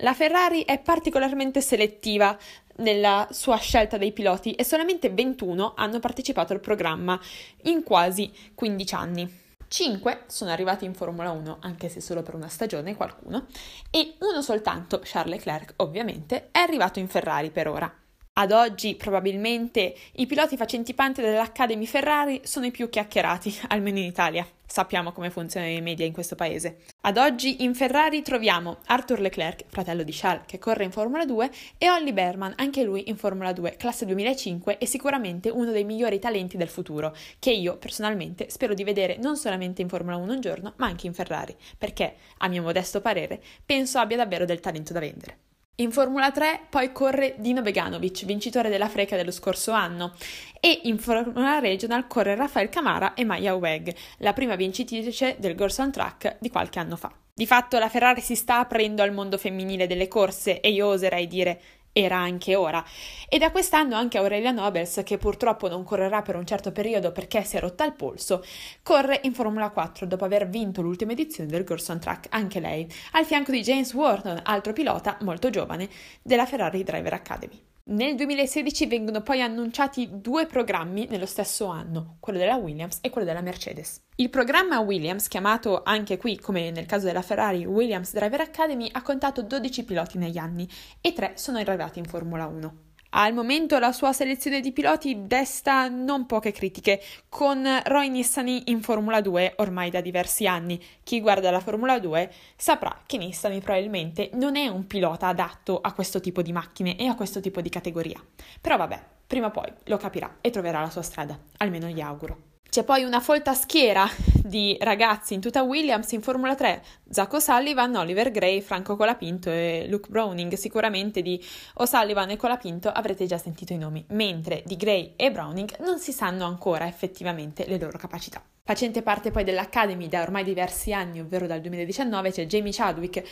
La 0.00 0.12
Ferrari 0.12 0.66
è 0.66 0.78
particolarmente 0.80 1.62
selettiva 1.62 2.36
nella 2.76 3.26
sua 3.30 3.56
scelta 3.56 3.96
dei 3.96 4.12
piloti 4.12 4.52
e 4.52 4.64
solamente 4.64 5.08
21 5.08 5.72
hanno 5.74 5.98
partecipato 5.98 6.52
al 6.52 6.60
programma 6.60 7.18
in 7.62 7.82
quasi 7.82 8.30
15 8.54 8.94
anni. 8.94 9.40
5 9.66 10.24
sono 10.26 10.50
arrivati 10.50 10.84
in 10.84 10.92
Formula 10.92 11.30
1, 11.30 11.56
anche 11.60 11.88
se 11.88 12.02
solo 12.02 12.22
per 12.22 12.34
una 12.34 12.48
stagione 12.48 12.94
qualcuno, 12.96 13.46
e 13.90 14.16
uno 14.18 14.42
soltanto, 14.42 15.00
Charles 15.02 15.38
Leclerc 15.38 15.72
ovviamente, 15.76 16.50
è 16.52 16.58
arrivato 16.58 16.98
in 16.98 17.08
Ferrari 17.08 17.50
per 17.50 17.68
ora. 17.68 17.90
Ad 18.38 18.52
oggi 18.52 18.96
probabilmente 18.96 19.94
i 20.16 20.26
piloti 20.26 20.58
facenti 20.58 20.92
parte 20.92 21.22
dell'Academy 21.22 21.86
Ferrari 21.86 22.42
sono 22.44 22.66
i 22.66 22.70
più 22.70 22.90
chiacchierati, 22.90 23.60
almeno 23.68 23.96
in 23.96 24.04
Italia. 24.04 24.46
Sappiamo 24.66 25.12
come 25.12 25.30
funzionano 25.30 25.72
i 25.72 25.80
media 25.80 26.04
in 26.04 26.12
questo 26.12 26.34
paese. 26.34 26.80
Ad 27.02 27.16
oggi 27.16 27.64
in 27.64 27.74
Ferrari 27.74 28.20
troviamo 28.20 28.80
Arthur 28.88 29.20
Leclerc, 29.20 29.64
fratello 29.68 30.02
di 30.02 30.12
Charles, 30.12 30.44
che 30.46 30.58
corre 30.58 30.84
in 30.84 30.90
Formula 30.90 31.24
2, 31.24 31.50
e 31.78 31.88
Olli 31.88 32.12
Berman, 32.12 32.52
anche 32.56 32.82
lui 32.82 33.08
in 33.08 33.16
Formula 33.16 33.54
2, 33.54 33.76
classe 33.78 34.04
2005 34.04 34.76
e 34.76 34.84
sicuramente 34.84 35.48
uno 35.48 35.70
dei 35.70 35.84
migliori 35.84 36.18
talenti 36.18 36.58
del 36.58 36.68
futuro, 36.68 37.16
che 37.38 37.52
io 37.52 37.78
personalmente 37.78 38.50
spero 38.50 38.74
di 38.74 38.84
vedere 38.84 39.16
non 39.16 39.38
solamente 39.38 39.80
in 39.80 39.88
Formula 39.88 40.18
1 40.18 40.30
un 40.30 40.40
giorno, 40.40 40.74
ma 40.76 40.84
anche 40.84 41.06
in 41.06 41.14
Ferrari, 41.14 41.56
perché, 41.78 42.16
a 42.36 42.48
mio 42.48 42.60
modesto 42.60 43.00
parere, 43.00 43.40
penso 43.64 43.98
abbia 43.98 44.18
davvero 44.18 44.44
del 44.44 44.60
talento 44.60 44.92
da 44.92 45.00
vendere. 45.00 45.38
In 45.78 45.92
Formula 45.92 46.30
3 46.30 46.68
poi 46.70 46.90
corre 46.90 47.34
Dino 47.36 47.60
Beganovic, 47.60 48.24
vincitore 48.24 48.70
della 48.70 48.88
Freca 48.88 49.14
dello 49.14 49.30
scorso 49.30 49.72
anno, 49.72 50.14
e 50.58 50.80
in 50.84 50.98
Formula 50.98 51.58
Regional 51.58 52.06
corre 52.06 52.34
Rafael 52.34 52.70
Camara 52.70 53.12
e 53.12 53.26
Maya 53.26 53.54
Weg, 53.54 53.94
la 54.20 54.32
prima 54.32 54.56
vincitrice 54.56 55.36
del 55.38 55.54
Girls 55.54 55.76
on 55.76 55.92
Track 55.92 56.38
di 56.40 56.48
qualche 56.48 56.78
anno 56.78 56.96
fa. 56.96 57.12
Di 57.34 57.46
fatto 57.46 57.78
la 57.78 57.90
Ferrari 57.90 58.22
si 58.22 58.34
sta 58.34 58.60
aprendo 58.60 59.02
al 59.02 59.12
mondo 59.12 59.36
femminile 59.36 59.86
delle 59.86 60.08
corse 60.08 60.60
e 60.60 60.70
io 60.70 60.86
oserei 60.86 61.26
dire 61.26 61.60
era 61.98 62.18
anche 62.18 62.54
ora. 62.54 62.84
E 63.26 63.38
da 63.38 63.50
quest'anno 63.50 63.96
anche 63.96 64.18
Aurelia 64.18 64.50
Nobels, 64.50 65.00
che 65.02 65.16
purtroppo 65.16 65.66
non 65.66 65.82
correrà 65.82 66.20
per 66.20 66.36
un 66.36 66.44
certo 66.44 66.70
periodo 66.70 67.10
perché 67.10 67.42
si 67.42 67.56
è 67.56 67.60
rotta 67.60 67.86
il 67.86 67.94
polso, 67.94 68.44
corre 68.82 69.20
in 69.22 69.32
Formula 69.32 69.70
4 69.70 70.04
dopo 70.04 70.26
aver 70.26 70.46
vinto 70.46 70.82
l'ultima 70.82 71.12
edizione 71.12 71.48
del 71.48 71.64
Girls 71.64 71.88
on 71.88 71.98
Track, 71.98 72.26
anche 72.30 72.60
lei, 72.60 72.86
al 73.12 73.24
fianco 73.24 73.50
di 73.50 73.62
James 73.62 73.94
Wharton, 73.94 74.40
altro 74.44 74.74
pilota 74.74 75.16
molto 75.22 75.48
giovane 75.48 75.88
della 76.22 76.44
Ferrari 76.44 76.82
Driver 76.84 77.14
Academy. 77.14 77.75
Nel 77.88 78.16
2016 78.16 78.86
vengono 78.86 79.22
poi 79.22 79.40
annunciati 79.40 80.08
due 80.20 80.46
programmi 80.46 81.06
nello 81.08 81.24
stesso 81.24 81.66
anno, 81.66 82.16
quello 82.18 82.36
della 82.36 82.56
Williams 82.56 82.98
e 83.00 83.10
quello 83.10 83.24
della 83.24 83.42
Mercedes. 83.42 84.02
Il 84.16 84.28
programma 84.28 84.80
Williams, 84.80 85.28
chiamato 85.28 85.84
anche 85.84 86.16
qui 86.16 86.36
come 86.36 86.72
nel 86.72 86.86
caso 86.86 87.06
della 87.06 87.22
Ferrari 87.22 87.64
Williams 87.64 88.12
Driver 88.12 88.40
Academy, 88.40 88.88
ha 88.90 89.02
contato 89.02 89.42
12 89.42 89.84
piloti 89.84 90.18
negli 90.18 90.36
anni 90.36 90.68
e 91.00 91.12
3 91.12 91.34
sono 91.36 91.58
arrivati 91.58 92.00
in 92.00 92.06
Formula 92.06 92.46
1. 92.46 92.85
Al 93.18 93.32
momento 93.32 93.78
la 93.78 93.92
sua 93.92 94.12
selezione 94.12 94.60
di 94.60 94.72
piloti 94.72 95.26
desta 95.26 95.88
non 95.88 96.26
poche 96.26 96.52
critiche, 96.52 97.00
con 97.30 97.66
Roy 97.86 98.10
Nissany 98.10 98.64
in 98.66 98.82
Formula 98.82 99.22
2 99.22 99.54
ormai 99.56 99.88
da 99.88 100.02
diversi 100.02 100.46
anni. 100.46 100.78
Chi 101.02 101.22
guarda 101.22 101.50
la 101.50 101.60
Formula 101.60 101.98
2 101.98 102.30
saprà 102.56 103.04
che 103.06 103.16
Nissany 103.16 103.60
probabilmente 103.60 104.28
non 104.34 104.54
è 104.54 104.68
un 104.68 104.86
pilota 104.86 105.28
adatto 105.28 105.80
a 105.80 105.94
questo 105.94 106.20
tipo 106.20 106.42
di 106.42 106.52
macchine 106.52 106.98
e 106.98 107.06
a 107.06 107.14
questo 107.14 107.40
tipo 107.40 107.62
di 107.62 107.70
categoria. 107.70 108.22
Però 108.60 108.76
vabbè, 108.76 109.02
prima 109.26 109.46
o 109.46 109.50
poi 109.50 109.72
lo 109.84 109.96
capirà 109.96 110.36
e 110.42 110.50
troverà 110.50 110.82
la 110.82 110.90
sua 110.90 111.00
strada, 111.00 111.38
almeno 111.56 111.86
gli 111.86 112.02
auguro. 112.02 112.55
C'è 112.76 112.84
poi 112.84 113.04
una 113.04 113.20
folta 113.20 113.54
schiera 113.54 114.06
di 114.44 114.76
ragazzi 114.78 115.32
in 115.32 115.40
tutta 115.40 115.62
Williams 115.62 116.12
in 116.12 116.20
Formula 116.20 116.54
3, 116.54 116.82
Zach 117.08 117.32
O'Sullivan, 117.32 117.96
Oliver 117.96 118.30
Gray, 118.30 118.60
Franco 118.60 118.96
Colapinto 118.96 119.48
e 119.50 119.86
Luke 119.88 120.10
Browning. 120.10 120.52
Sicuramente 120.52 121.22
di 121.22 121.42
O'Sullivan 121.76 122.28
e 122.28 122.36
Colapinto 122.36 122.90
avrete 122.90 123.24
già 123.24 123.38
sentito 123.38 123.72
i 123.72 123.78
nomi, 123.78 124.04
mentre 124.10 124.62
di 124.66 124.76
Gray 124.76 125.14
e 125.16 125.30
Browning 125.30 125.78
non 125.78 125.98
si 125.98 126.12
sanno 126.12 126.44
ancora 126.44 126.86
effettivamente 126.86 127.64
le 127.66 127.78
loro 127.78 127.96
capacità. 127.96 128.42
Facente 128.62 129.00
parte 129.00 129.30
poi 129.30 129.44
dell'Academy 129.44 130.08
da 130.08 130.20
ormai 130.20 130.44
diversi 130.44 130.92
anni, 130.92 131.20
ovvero 131.20 131.46
dal 131.46 131.60
2019, 131.60 132.32
c'è 132.32 132.46
Jamie 132.46 132.72
Chadwick, 132.72 133.22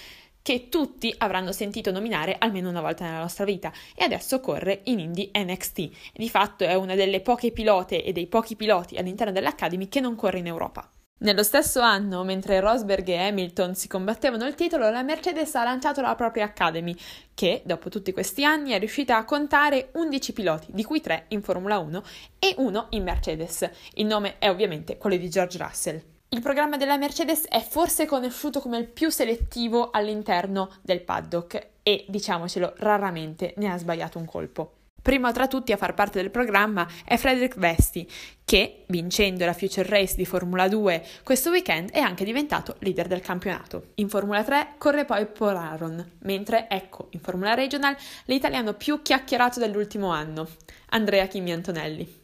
che 0.44 0.68
tutti 0.68 1.14
avranno 1.16 1.52
sentito 1.52 1.90
nominare 1.90 2.36
almeno 2.38 2.68
una 2.68 2.82
volta 2.82 3.02
nella 3.02 3.20
nostra 3.20 3.46
vita 3.46 3.72
e 3.94 4.04
adesso 4.04 4.40
corre 4.40 4.82
in 4.84 4.98
Indie 4.98 5.30
NXT. 5.32 5.88
Di 6.12 6.28
fatto 6.28 6.64
è 6.64 6.74
una 6.74 6.94
delle 6.94 7.22
poche 7.22 7.50
pilote 7.50 8.04
e 8.04 8.12
dei 8.12 8.26
pochi 8.26 8.54
piloti 8.54 8.98
all'interno 8.98 9.32
dell'Academy 9.32 9.88
che 9.88 10.00
non 10.00 10.14
corre 10.16 10.40
in 10.40 10.46
Europa. 10.46 10.86
Nello 11.20 11.42
stesso 11.42 11.80
anno, 11.80 12.24
mentre 12.24 12.60
Rosberg 12.60 13.08
e 13.08 13.16
Hamilton 13.16 13.74
si 13.74 13.88
combattevano 13.88 14.44
il 14.44 14.54
titolo, 14.54 14.90
la 14.90 15.02
Mercedes 15.02 15.54
ha 15.54 15.64
lanciato 15.64 16.02
la 16.02 16.14
propria 16.14 16.44
Academy, 16.44 16.94
che, 17.32 17.62
dopo 17.64 17.88
tutti 17.88 18.12
questi 18.12 18.44
anni, 18.44 18.72
è 18.72 18.78
riuscita 18.78 19.16
a 19.16 19.24
contare 19.24 19.92
11 19.94 20.32
piloti, 20.34 20.66
di 20.72 20.84
cui 20.84 21.00
3 21.00 21.26
in 21.28 21.40
Formula 21.40 21.78
1 21.78 22.02
e 22.38 22.54
uno 22.58 22.88
in 22.90 23.04
Mercedes. 23.04 23.66
Il 23.94 24.04
nome 24.04 24.36
è 24.36 24.50
ovviamente 24.50 24.98
quello 24.98 25.16
di 25.16 25.30
George 25.30 25.56
Russell. 25.56 26.13
Il 26.34 26.40
programma 26.40 26.76
della 26.76 26.98
Mercedes 26.98 27.44
è 27.46 27.60
forse 27.60 28.06
conosciuto 28.06 28.58
come 28.58 28.76
il 28.78 28.88
più 28.88 29.08
selettivo 29.08 29.90
all'interno 29.92 30.68
del 30.82 31.00
paddock 31.00 31.68
e, 31.80 32.06
diciamocelo, 32.08 32.74
raramente 32.78 33.54
ne 33.58 33.70
ha 33.70 33.78
sbagliato 33.78 34.18
un 34.18 34.24
colpo. 34.24 34.72
Primo 35.00 35.30
tra 35.30 35.46
tutti 35.46 35.70
a 35.70 35.76
far 35.76 35.94
parte 35.94 36.20
del 36.20 36.32
programma 36.32 36.88
è 37.04 37.16
Frederick 37.18 37.56
Vesti, 37.56 38.10
che, 38.44 38.82
vincendo 38.88 39.44
la 39.44 39.52
Future 39.52 39.88
Race 39.88 40.16
di 40.16 40.24
Formula 40.24 40.66
2 40.66 41.06
questo 41.22 41.50
weekend, 41.50 41.92
è 41.92 42.00
anche 42.00 42.24
diventato 42.24 42.74
leader 42.80 43.06
del 43.06 43.20
campionato. 43.20 43.90
In 43.96 44.08
Formula 44.08 44.42
3 44.42 44.74
corre 44.76 45.04
poi 45.04 45.26
Paul 45.26 45.54
Aron, 45.54 46.04
mentre 46.22 46.66
ecco, 46.68 47.10
in 47.10 47.20
Formula 47.20 47.54
Regional, 47.54 47.96
l'italiano 48.24 48.72
più 48.72 49.02
chiacchierato 49.02 49.60
dell'ultimo 49.60 50.08
anno, 50.08 50.48
Andrea 50.88 51.28
Chimi 51.28 51.52
Antonelli. 51.52 52.22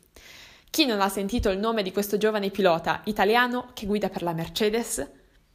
Chi 0.71 0.87
non 0.87 1.01
ha 1.01 1.09
sentito 1.09 1.51
il 1.51 1.59
nome 1.59 1.83
di 1.83 1.91
questo 1.91 2.17
giovane 2.17 2.51
pilota 2.51 3.01
italiano 3.07 3.71
che 3.75 3.87
guida 3.87 4.09
per 4.09 4.23
la 4.23 4.33
Mercedes? 4.33 5.05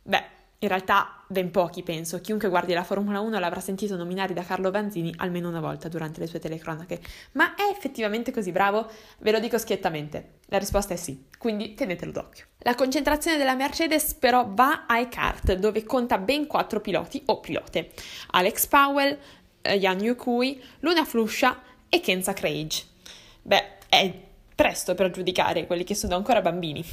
Beh, 0.03 0.23
in 0.59 0.67
realtà 0.67 1.23
ben 1.29 1.51
pochi 1.51 1.83
penso, 1.83 2.19
chiunque 2.19 2.49
guardi 2.49 2.73
la 2.73 2.83
Formula 2.83 3.21
1 3.21 3.39
l'avrà 3.39 3.61
sentito 3.61 3.95
nominare 3.95 4.33
da 4.33 4.43
Carlo 4.43 4.71
Vanzini 4.71 5.13
almeno 5.15 5.47
una 5.47 5.61
volta 5.61 5.87
durante 5.87 6.19
le 6.19 6.27
sue 6.27 6.39
telecronache. 6.39 6.99
Ma 7.31 7.55
è 7.55 7.61
effettivamente 7.71 8.33
così 8.33 8.51
bravo? 8.51 8.91
Ve 9.19 9.31
lo 9.31 9.39
dico 9.39 9.57
schiettamente. 9.57 10.39
La 10.47 10.57
risposta 10.57 10.93
è 10.93 10.97
sì, 10.97 11.27
quindi 11.37 11.75
tenetelo 11.75 12.11
d'occhio. 12.11 12.47
La 12.59 12.75
concentrazione 12.75 13.37
della 13.37 13.55
Mercedes 13.55 14.15
però 14.15 14.45
va 14.49 14.83
ai 14.85 15.07
kart, 15.07 15.53
dove 15.53 15.85
conta 15.85 16.17
ben 16.17 16.45
quattro 16.45 16.81
piloti 16.81 17.23
o 17.27 17.39
pilote. 17.39 17.91
Alex 18.31 18.67
Powell, 18.67 19.17
Jan 19.61 19.99
eh, 19.99 20.03
Yukui, 20.03 20.61
Luna 20.79 21.05
Fluscia 21.05 21.61
e 21.87 22.01
Kenza 22.01 22.33
Craig. 22.33 22.73
Beh, 23.41 23.77
è 23.87 24.24
presto 24.55 24.95
per 24.95 25.11
giudicare 25.11 25.67
quelli 25.67 25.83
che 25.83 25.93
sono 25.93 26.15
ancora 26.15 26.41
bambini. 26.41 26.83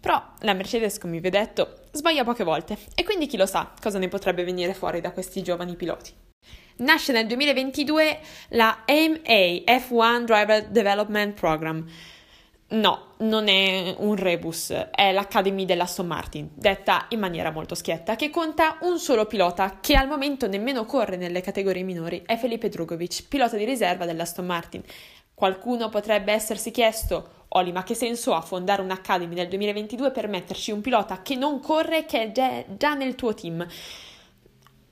Però 0.00 0.22
la 0.40 0.54
Mercedes, 0.54 0.98
come 0.98 1.18
vi 1.18 1.26
ho 1.26 1.30
detto, 1.30 1.80
sbaglia 1.90 2.24
poche 2.24 2.44
volte 2.44 2.78
e 2.94 3.04
quindi 3.04 3.26
chi 3.26 3.36
lo 3.36 3.44
sa 3.44 3.72
cosa 3.80 3.98
ne 3.98 4.08
potrebbe 4.08 4.44
venire 4.44 4.72
fuori 4.72 5.00
da 5.00 5.12
questi 5.12 5.42
giovani 5.42 5.76
piloti. 5.76 6.12
Nasce 6.76 7.12
nel 7.12 7.26
2022 7.26 8.20
la 8.50 8.84
AIMA 8.86 9.18
F1 9.18 10.24
Driver 10.24 10.68
Development 10.68 11.38
Program. 11.38 11.86
No, 12.72 13.14
non 13.18 13.48
è 13.48 13.96
un 13.98 14.14
rebus, 14.14 14.70
è 14.92 15.10
l'Academy 15.10 15.64
dell'Aston 15.64 16.06
Martin, 16.06 16.50
detta 16.54 17.06
in 17.08 17.18
maniera 17.18 17.50
molto 17.50 17.74
schietta, 17.74 18.14
che 18.14 18.30
conta 18.30 18.78
un 18.82 19.00
solo 19.00 19.26
pilota 19.26 19.80
che 19.80 19.96
al 19.96 20.06
momento 20.06 20.46
nemmeno 20.46 20.84
corre 20.84 21.16
nelle 21.16 21.40
categorie 21.40 21.82
minori, 21.82 22.22
è 22.24 22.36
Felipe 22.36 22.68
Drugovic, 22.68 23.26
pilota 23.26 23.56
di 23.56 23.64
riserva 23.64 24.06
dell'Aston 24.06 24.46
Martin. 24.46 24.82
Qualcuno 25.40 25.88
potrebbe 25.88 26.32
essersi 26.32 26.70
chiesto, 26.70 27.46
Oli, 27.52 27.72
ma 27.72 27.82
che 27.82 27.94
senso 27.94 28.34
ha 28.34 28.42
fondare 28.42 28.82
un'Academy 28.82 29.34
nel 29.34 29.48
2022 29.48 30.10
per 30.10 30.28
metterci 30.28 30.70
un 30.70 30.82
pilota 30.82 31.22
che 31.22 31.34
non 31.34 31.60
corre 31.60 32.04
che 32.04 32.24
è 32.24 32.30
già, 32.30 32.62
già 32.76 32.92
nel 32.92 33.14
tuo 33.14 33.32
team? 33.32 33.66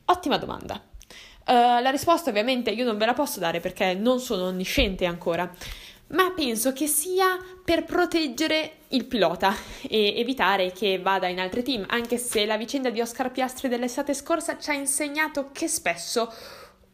Ottima 0.07 0.38
domanda. 0.38 0.83
Uh, 1.47 1.83
la 1.83 1.90
risposta 1.90 2.31
ovviamente 2.31 2.71
io 2.71 2.87
non 2.87 2.97
ve 2.97 3.05
la 3.05 3.12
posso 3.12 3.40
dare 3.40 3.61
perché 3.61 3.93
non 3.93 4.21
sono 4.21 4.45
onnisciente 4.45 5.05
ancora, 5.05 5.52
ma 6.12 6.33
penso 6.35 6.73
che 6.73 6.87
sia 6.87 7.37
per 7.62 7.85
proteggere 7.85 8.76
il 8.88 9.05
pilota 9.05 9.55
e 9.87 10.19
evitare 10.19 10.73
che 10.73 10.99
vada 10.99 11.26
in 11.26 11.40
altri 11.40 11.62
team, 11.62 11.85
anche 11.87 12.17
se 12.17 12.47
la 12.47 12.57
vicenda 12.57 12.88
di 12.88 13.02
Oscar 13.02 13.31
Piastri 13.31 13.69
dell'estate 13.69 14.14
scorsa 14.14 14.57
ci 14.57 14.71
ha 14.71 14.73
insegnato 14.73 15.50
che 15.52 15.69
spesso 15.69 16.33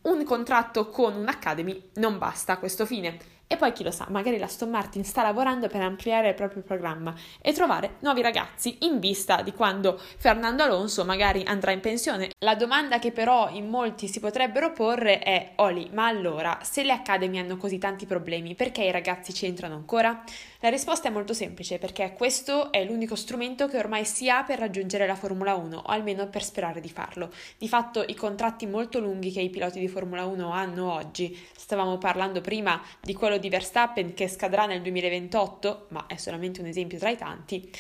un 0.03 0.25
contratto 0.25 0.89
con 0.89 1.15
un'Academy 1.15 1.91
non 1.95 2.19
basta 2.19 2.55
a 2.55 2.59
questo 2.59 2.85
fine. 2.85 3.34
E 3.47 3.57
poi 3.57 3.73
chi 3.73 3.85
lo 3.85 3.91
sa, 3.91 4.07
magari 4.09 4.39
la 4.39 4.47
Stone 4.47 4.71
Martin 4.71 5.05
sta 5.05 5.23
lavorando 5.23 5.69
per 5.69 5.83
ampliare 5.83 6.31
il 6.31 6.35
proprio 6.35 6.63
programma 6.63 7.15
e 7.41 7.53
trovare 7.53 7.97
nuovi 8.01 8.23
ragazzi 8.23 8.79
in 8.81 8.99
vista 8.99 9.43
di 9.43 9.53
quando 9.53 10.01
Fernando 10.17 10.63
Alonso 10.63 11.05
magari 11.05 11.43
andrà 11.47 11.71
in 11.71 11.81
pensione. 11.81 12.31
La 12.39 12.55
domanda 12.57 12.99
che 12.99 13.13
però 13.13 13.51
in 13.51 13.69
molti 13.69 14.09
si 14.09 14.19
potrebbero 14.19 14.73
porre 14.73 15.19
è: 15.19 15.53
Oli, 15.57 15.91
ma 15.93 16.07
allora, 16.07 16.59
se 16.63 16.83
le 16.83 16.93
Academy 16.93 17.39
hanno 17.39 17.57
così 17.57 17.79
tanti 17.79 18.07
problemi, 18.07 18.55
perché 18.55 18.83
i 18.83 18.91
ragazzi 18.91 19.35
ci 19.35 19.47
entrano 19.47 19.75
ancora? 19.75 20.25
La 20.61 20.71
risposta 20.71 21.09
è 21.09 21.13
molto 21.13 21.35
semplice, 21.35 21.79
perché 21.79 22.15
questo 22.17 22.73
è 22.73 22.83
l'unico 22.85 23.15
strumento 23.15 23.69
che 23.69 23.77
ormai 23.77 24.07
si 24.07 24.31
ha 24.31 24.43
per 24.45 24.59
raggiungere 24.59 25.07
la 25.07 25.15
Formula 25.15 25.55
1, 25.55 25.77
o 25.77 25.83
almeno 25.83 26.27
per 26.29 26.43
sperare 26.43 26.81
di 26.81 26.89
farlo. 26.89 27.31
Di 27.59 27.69
fatto 27.69 28.03
i 28.07 28.15
contratti 28.15 28.67
molto 28.67 28.99
lunghi 28.99 29.31
che 29.31 29.43
i 29.43 29.51
piloti 29.51 29.79
di 29.79 29.89
Formula 29.89 30.25
1 30.25 30.51
hanno 30.51 30.91
oggi, 30.91 31.39
stavamo 31.55 31.99
parlando 31.99 32.41
prima 32.41 32.81
di 33.03 33.13
quello 33.13 33.34
di 33.39 33.49
Verstappen 33.49 34.15
che 34.15 34.29
scadrà 34.29 34.67
nel 34.67 34.83
2028, 34.83 35.87
ma 35.89 36.07
è 36.07 36.17
solamente 36.17 36.61
un 36.61 36.67
esempio 36.67 36.99
tra 36.99 37.11
i 37.11 37.17
tanti, 37.17 37.71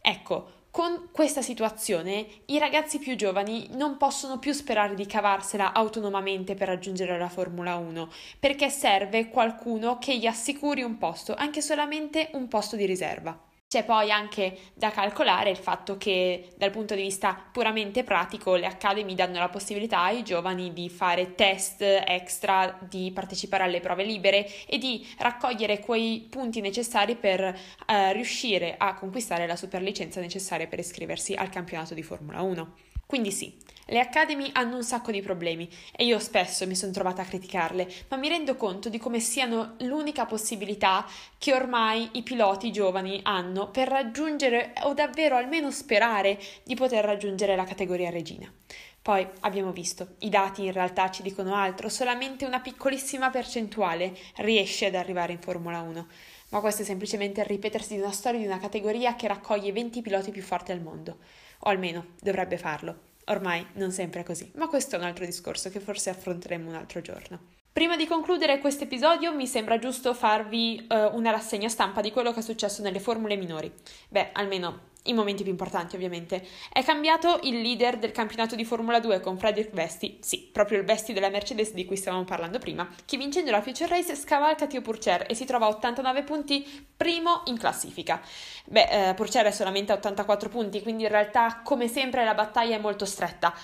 ecco, 0.00 0.56
con 0.70 1.08
questa 1.12 1.42
situazione 1.42 2.26
i 2.46 2.58
ragazzi 2.58 2.98
più 2.98 3.16
giovani 3.16 3.68
non 3.72 3.96
possono 3.96 4.38
più 4.38 4.52
sperare 4.52 4.94
di 4.94 5.06
cavarsela 5.06 5.72
autonomamente 5.72 6.54
per 6.54 6.68
raggiungere 6.68 7.18
la 7.18 7.28
Formula 7.28 7.76
1, 7.76 8.10
perché 8.38 8.68
serve 8.70 9.28
qualcuno 9.28 9.98
che 9.98 10.16
gli 10.16 10.26
assicuri 10.26 10.82
un 10.82 10.98
posto, 10.98 11.34
anche 11.34 11.62
solamente 11.62 12.28
un 12.34 12.48
posto 12.48 12.76
di 12.76 12.86
riserva. 12.86 13.47
C'è 13.68 13.84
poi 13.84 14.10
anche 14.10 14.56
da 14.72 14.90
calcolare 14.90 15.50
il 15.50 15.58
fatto 15.58 15.98
che 15.98 16.52
dal 16.56 16.70
punto 16.70 16.94
di 16.94 17.02
vista 17.02 17.34
puramente 17.52 18.02
pratico 18.02 18.54
le 18.54 18.64
Academy 18.64 19.14
danno 19.14 19.40
la 19.40 19.50
possibilità 19.50 20.04
ai 20.04 20.22
giovani 20.22 20.72
di 20.72 20.88
fare 20.88 21.34
test 21.34 21.82
extra, 21.82 22.78
di 22.88 23.10
partecipare 23.12 23.64
alle 23.64 23.80
prove 23.80 24.04
libere 24.04 24.48
e 24.64 24.78
di 24.78 25.06
raccogliere 25.18 25.80
quei 25.80 26.26
punti 26.30 26.62
necessari 26.62 27.14
per 27.14 27.42
eh, 27.42 28.12
riuscire 28.14 28.74
a 28.78 28.94
conquistare 28.94 29.46
la 29.46 29.54
superlicenza 29.54 30.18
necessaria 30.18 30.66
per 30.66 30.78
iscriversi 30.78 31.34
al 31.34 31.50
campionato 31.50 31.92
di 31.92 32.02
Formula 32.02 32.40
1. 32.40 32.74
Quindi 33.04 33.30
sì, 33.30 33.54
le 33.90 34.00
Academy 34.00 34.50
hanno 34.52 34.76
un 34.76 34.82
sacco 34.82 35.10
di 35.10 35.22
problemi 35.22 35.68
e 35.96 36.04
io 36.04 36.18
spesso 36.18 36.66
mi 36.66 36.74
sono 36.74 36.92
trovata 36.92 37.22
a 37.22 37.24
criticarle, 37.24 37.90
ma 38.08 38.16
mi 38.18 38.28
rendo 38.28 38.54
conto 38.56 38.88
di 38.88 38.98
come 38.98 39.18
siano 39.18 39.76
l'unica 39.78 40.26
possibilità 40.26 41.06
che 41.38 41.54
ormai 41.54 42.10
i 42.12 42.22
piloti 42.22 42.70
giovani 42.70 43.20
hanno 43.22 43.70
per 43.70 43.88
raggiungere 43.88 44.74
o 44.82 44.92
davvero 44.92 45.36
almeno 45.36 45.70
sperare 45.70 46.38
di 46.64 46.74
poter 46.74 47.04
raggiungere 47.04 47.56
la 47.56 47.64
categoria 47.64 48.10
regina. 48.10 48.52
Poi 49.00 49.26
abbiamo 49.40 49.72
visto, 49.72 50.16
i 50.18 50.28
dati 50.28 50.66
in 50.66 50.72
realtà 50.72 51.10
ci 51.10 51.22
dicono 51.22 51.54
altro, 51.54 51.88
solamente 51.88 52.44
una 52.44 52.60
piccolissima 52.60 53.30
percentuale 53.30 54.14
riesce 54.36 54.86
ad 54.86 54.96
arrivare 54.96 55.32
in 55.32 55.40
Formula 55.40 55.80
1 55.80 56.06
ma 56.50 56.60
questo 56.60 56.80
è 56.80 56.84
semplicemente 56.84 57.40
il 57.40 57.46
ripetersi 57.46 57.94
di 57.94 58.00
una 58.00 58.10
storia 58.10 58.40
di 58.40 58.46
una 58.46 58.58
categoria 58.58 59.14
che 59.16 59.28
raccoglie 59.28 59.72
20 59.72 60.00
piloti 60.00 60.30
più 60.30 60.42
forti 60.42 60.72
al 60.72 60.80
mondo, 60.80 61.18
o 61.58 61.68
almeno 61.68 62.06
dovrebbe 62.20 62.56
farlo. 62.56 63.07
Ormai 63.28 63.66
non 63.74 63.90
sempre 63.90 64.20
è 64.20 64.24
così, 64.24 64.50
ma 64.56 64.68
questo 64.68 64.96
è 64.96 64.98
un 64.98 65.04
altro 65.04 65.24
discorso 65.24 65.70
che 65.70 65.80
forse 65.80 66.10
affronteremo 66.10 66.68
un 66.68 66.74
altro 66.74 67.00
giorno. 67.00 67.56
Prima 67.70 67.96
di 67.96 68.06
concludere 68.06 68.58
questo 68.58 68.84
episodio 68.84 69.32
mi 69.34 69.46
sembra 69.46 69.78
giusto 69.78 70.12
farvi 70.12 70.86
uh, 70.88 71.16
una 71.16 71.30
rassegna 71.30 71.68
stampa 71.68 72.00
di 72.00 72.10
quello 72.10 72.32
che 72.32 72.40
è 72.40 72.42
successo 72.42 72.82
nelle 72.82 72.98
formule 72.98 73.36
minori. 73.36 73.72
Beh, 74.08 74.30
almeno 74.32 74.86
i 75.08 75.12
momenti 75.12 75.42
più 75.42 75.52
importanti 75.52 75.96
ovviamente. 75.96 76.46
È 76.72 76.82
cambiato 76.82 77.40
il 77.42 77.60
leader 77.60 77.98
del 77.98 78.12
campionato 78.12 78.54
di 78.54 78.64
Formula 78.64 79.00
2 79.00 79.20
con 79.20 79.36
Frederick 79.38 79.72
Vesti, 79.72 80.18
sì, 80.20 80.48
proprio 80.52 80.78
il 80.78 80.84
Vesti 80.84 81.12
della 81.12 81.28
Mercedes 81.28 81.72
di 81.72 81.84
cui 81.84 81.96
stavamo 81.96 82.24
parlando 82.24 82.58
prima, 82.58 82.88
che 83.04 83.16
vincendo 83.16 83.50
la 83.50 83.62
Future 83.62 83.88
Race 83.88 84.14
scavalca 84.14 84.66
Tio 84.66 84.80
Purcer 84.80 85.26
e 85.28 85.34
si 85.34 85.44
trova 85.44 85.66
a 85.66 85.70
89 85.70 86.22
punti, 86.22 86.86
primo 86.96 87.42
in 87.46 87.58
classifica. 87.58 88.20
Beh, 88.66 89.08
eh, 89.10 89.14
Purcer 89.14 89.46
è 89.46 89.52
solamente 89.52 89.92
a 89.92 89.96
84 89.96 90.48
punti, 90.48 90.82
quindi 90.82 91.04
in 91.04 91.08
realtà 91.08 91.60
come 91.62 91.88
sempre 91.88 92.24
la 92.24 92.34
battaglia 92.34 92.76
è 92.76 92.80
molto 92.80 93.04
stretta. 93.04 93.54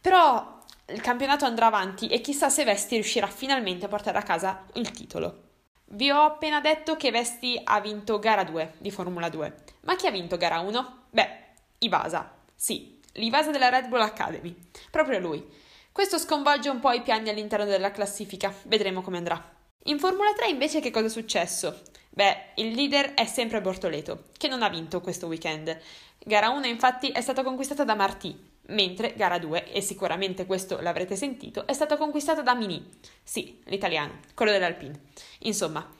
Però 0.00 0.60
il 0.86 1.00
campionato 1.00 1.44
andrà 1.44 1.66
avanti 1.66 2.08
e 2.08 2.20
chissà 2.20 2.48
se 2.48 2.64
Vesti 2.64 2.94
riuscirà 2.94 3.26
finalmente 3.26 3.86
a 3.86 3.88
portare 3.88 4.18
a 4.18 4.22
casa 4.22 4.64
il 4.74 4.90
titolo. 4.90 5.50
Vi 5.94 6.10
ho 6.10 6.22
appena 6.22 6.60
detto 6.60 6.96
che 6.96 7.10
Vesti 7.10 7.60
ha 7.62 7.80
vinto 7.80 8.18
gara 8.18 8.44
2 8.44 8.74
di 8.78 8.90
Formula 8.90 9.28
2. 9.28 9.54
Ma 9.82 9.96
chi 9.96 10.06
ha 10.06 10.10
vinto 10.10 10.36
gara 10.36 10.60
1? 10.60 11.04
Beh, 11.10 11.38
Ivasa. 11.78 12.34
Sì, 12.54 13.00
l'Ivasa 13.14 13.50
della 13.50 13.68
Red 13.68 13.88
Bull 13.88 14.00
Academy. 14.00 14.56
Proprio 14.90 15.18
lui. 15.18 15.44
Questo 15.90 16.18
sconvolge 16.18 16.68
un 16.68 16.80
po' 16.80 16.92
i 16.92 17.02
piani 17.02 17.28
all'interno 17.28 17.64
della 17.64 17.90
classifica. 17.90 18.54
Vedremo 18.64 19.02
come 19.02 19.18
andrà. 19.18 19.54
In 19.84 19.98
Formula 19.98 20.32
3 20.32 20.48
invece 20.48 20.80
che 20.80 20.90
cosa 20.90 21.06
è 21.06 21.10
successo? 21.10 21.82
Beh, 22.10 22.52
il 22.56 22.74
leader 22.74 23.14
è 23.14 23.24
sempre 23.26 23.60
Bortoleto, 23.60 24.24
che 24.36 24.46
non 24.46 24.62
ha 24.62 24.68
vinto 24.68 25.00
questo 25.00 25.26
weekend. 25.26 25.76
Gara 26.18 26.50
1 26.50 26.66
infatti 26.66 27.08
è 27.08 27.20
stata 27.20 27.42
conquistata 27.42 27.82
da 27.82 27.94
Martì, 27.94 28.38
mentre 28.66 29.14
gara 29.16 29.38
2, 29.38 29.72
e 29.72 29.80
sicuramente 29.80 30.46
questo 30.46 30.80
l'avrete 30.80 31.16
sentito, 31.16 31.66
è 31.66 31.72
stata 31.72 31.96
conquistata 31.96 32.42
da 32.42 32.54
Mini. 32.54 32.88
Sì, 33.24 33.60
l'italiano, 33.64 34.20
quello 34.34 34.52
dell'Alpine. 34.52 35.00
Insomma, 35.40 35.90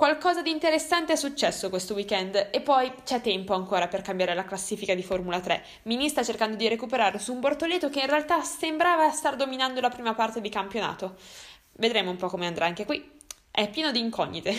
qualcosa 0.00 0.40
di 0.40 0.50
interessante 0.50 1.12
è 1.12 1.16
successo 1.16 1.68
questo 1.68 1.92
weekend 1.92 2.48
e 2.50 2.62
poi 2.62 2.90
c'è 3.04 3.20
tempo 3.20 3.52
ancora 3.52 3.86
per 3.86 4.00
cambiare 4.00 4.32
la 4.32 4.46
classifica 4.46 4.94
di 4.94 5.02
Formula 5.02 5.40
3. 5.40 5.62
Mini 5.82 6.08
sta 6.08 6.24
cercando 6.24 6.56
di 6.56 6.66
recuperare 6.68 7.18
su 7.18 7.34
un 7.34 7.40
Bortoleto 7.40 7.90
che 7.90 8.00
in 8.00 8.06
realtà 8.06 8.40
sembrava 8.40 9.10
star 9.10 9.36
dominando 9.36 9.78
la 9.78 9.90
prima 9.90 10.14
parte 10.14 10.40
di 10.40 10.48
campionato. 10.48 11.16
Vedremo 11.72 12.10
un 12.10 12.16
po' 12.16 12.28
come 12.28 12.46
andrà 12.46 12.64
anche 12.64 12.86
qui. 12.86 13.12
È 13.50 13.68
pieno 13.68 13.90
di 13.90 13.98
incognite. 13.98 14.54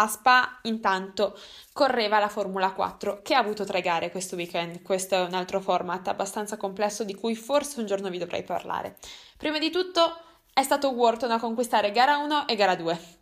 A 0.00 0.06
Spa 0.08 0.60
intanto 0.62 1.38
correva 1.74 2.18
la 2.18 2.30
Formula 2.30 2.72
4 2.72 3.20
che 3.20 3.34
ha 3.34 3.40
avuto 3.40 3.66
tre 3.66 3.82
gare 3.82 4.10
questo 4.10 4.36
weekend. 4.36 4.80
Questo 4.80 5.16
è 5.16 5.20
un 5.20 5.34
altro 5.34 5.60
format 5.60 6.08
abbastanza 6.08 6.56
complesso 6.56 7.04
di 7.04 7.14
cui 7.14 7.36
forse 7.36 7.78
un 7.78 7.84
giorno 7.84 8.08
vi 8.08 8.16
dovrei 8.16 8.42
parlare. 8.42 8.96
Prima 9.36 9.58
di 9.58 9.68
tutto 9.70 10.16
è 10.50 10.62
stato 10.62 10.92
Wharton 10.92 11.30
a 11.30 11.38
conquistare 11.38 11.90
gara 11.90 12.16
1 12.16 12.48
e 12.48 12.56
gara 12.56 12.74
2. 12.74 13.20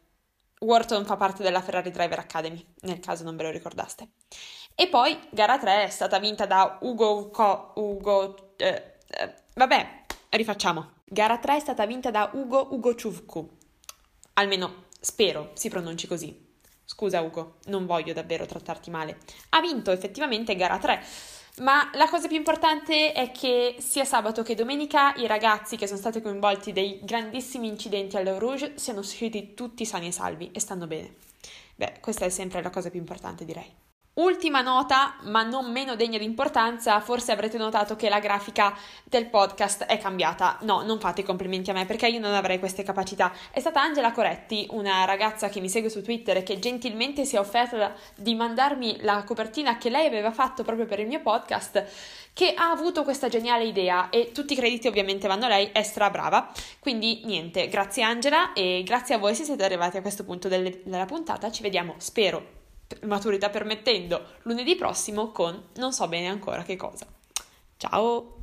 Wharton 0.61 1.07
fa 1.07 1.17
parte 1.17 1.43
della 1.43 1.63
Ferrari 1.63 1.91
Driver 1.91 2.19
Academy, 2.19 2.65
nel 2.83 3.01
caso 3.01 3.25
non 3.25 3.37
ve 3.37 3.45
lo 3.45 3.51
ricordaste. 3.51 4.09
E 4.75 4.89
poi 4.89 5.19
gara 5.31 5.59
3 5.59 5.85
è 5.85 5.89
stata 5.91 6.19
vinta 6.19 6.47
da 6.47 6.79
Ugo 6.83 7.31
Co- 7.31 7.73
Ugo 7.77 8.55
eh, 8.57 8.99
eh, 9.09 9.35
vabbè, 9.55 10.03
rifacciamo. 10.31 10.93
Gara 11.05 11.39
3 11.39 11.57
è 11.57 11.61
stata 11.61 11.87
vinta 11.87 12.11
da 12.11 12.31
Ugo 12.35 12.69
Ugo 12.73 12.95
Ciuvcu. 12.95 13.57
Almeno 14.35 14.85
spero 15.01 15.51
si 15.55 15.69
pronunci 15.71 16.07
così. 16.07 16.49
Scusa 16.85 17.21
Ugo, 17.21 17.57
non 17.67 17.87
voglio 17.87 18.13
davvero 18.13 18.45
trattarti 18.45 18.91
male. 18.91 19.19
Ha 19.51 19.61
vinto 19.61 19.91
effettivamente 19.93 20.57
gara 20.57 20.79
3. 20.79 21.03
Ma 21.61 21.91
la 21.95 22.09
cosa 22.09 22.27
più 22.27 22.37
importante 22.37 23.13
è 23.13 23.31
che 23.33 23.77
sia 23.79 24.07
sabato 24.07 24.43
che 24.43 24.55
domenica 24.55 25.15
i 25.17 25.27
ragazzi 25.27 25.77
che 25.77 25.87
sono 25.87 25.99
stati 25.99 26.23
coinvolti 26.23 26.73
dei 26.73 27.01
grandissimi 27.03 27.69
incidenti 27.69 28.17
all'Eau 28.17 28.39
Rouge 28.39 28.79
siano 28.79 29.01
usciti 29.01 29.53
tutti 29.53 29.85
sani 29.85 30.07
e 30.07 30.13
salvi 30.13 30.51
e 30.53 30.61
stanno 30.61 30.87
bene. 30.87 31.17
Beh, 31.77 32.01
questa 32.01 32.25
è 32.25 32.31
sempre 32.31 32.63
la 32.63 32.71
cosa 32.71 32.89
più 32.89 32.99
importante, 32.99 33.45
direi. 33.45 33.90
Ultima 34.15 34.61
nota, 34.61 35.15
ma 35.23 35.45
non 35.45 35.71
meno 35.71 35.95
degna 35.95 36.19
di 36.19 36.25
importanza, 36.25 37.01
forse 37.01 37.31
avrete 37.31 37.57
notato 37.57 37.95
che 37.95 38.09
la 38.09 38.19
grafica 38.19 38.77
del 39.05 39.27
podcast 39.27 39.85
è 39.85 39.99
cambiata. 39.99 40.59
No, 40.63 40.83
non 40.83 40.99
fate 40.99 41.23
complimenti 41.23 41.71
a 41.71 41.75
me 41.75 41.87
perché 41.87 42.09
io 42.09 42.19
non 42.19 42.35
avrei 42.35 42.59
queste 42.59 42.83
capacità. 42.83 43.33
È 43.53 43.61
stata 43.61 43.81
Angela 43.81 44.11
Coretti, 44.11 44.67
una 44.71 45.05
ragazza 45.05 45.49
che 45.49 45.61
mi 45.61 45.69
segue 45.69 45.89
su 45.89 46.03
Twitter 46.03 46.39
e 46.39 46.43
che 46.43 46.59
gentilmente 46.59 47.25
si 47.25 47.37
è 47.37 47.39
offerta 47.39 47.95
di 48.17 48.35
mandarmi 48.35 48.99
la 49.03 49.23
copertina 49.23 49.79
che 49.79 49.91
lei 49.91 50.07
aveva 50.07 50.33
fatto 50.33 50.65
proprio 50.65 50.87
per 50.87 50.99
il 50.99 51.07
mio 51.07 51.21
podcast, 51.21 51.87
che 52.33 52.53
ha 52.55 52.71
avuto 52.73 53.05
questa 53.05 53.29
geniale 53.29 53.65
idea 53.65 54.11
e 54.11 54.33
tutti 54.33 54.55
i 54.55 54.57
crediti 54.57 54.89
ovviamente 54.89 55.29
vanno 55.29 55.45
a 55.45 55.49
lei, 55.49 55.71
è 55.73 55.85
stra 55.85 56.11
brava. 56.11 56.51
Quindi 56.81 57.23
niente, 57.27 57.69
grazie 57.69 58.03
Angela 58.03 58.55
e 58.55 58.83
grazie 58.85 59.15
a 59.15 59.19
voi 59.19 59.37
se 59.37 59.45
siete 59.45 59.63
arrivati 59.65 59.99
a 59.99 60.03
questo 60.03 60.25
punto 60.25 60.49
della 60.49 61.07
puntata. 61.07 61.51
Ci 61.53 61.63
vediamo, 61.63 61.95
spero, 61.99 62.59
maturità 63.03 63.51
permettendo, 63.51 64.25
lunedì 64.43 64.77
prossimo 64.77 65.31
con 65.31 65.69
non 65.77 65.93
so 65.93 66.09
bene 66.09 66.29
ancora 66.29 66.63
che 66.63 66.77
cosa. 66.77 67.07
Ciao! 67.77 68.40